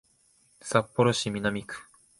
[0.61, 1.75] 札幌市南区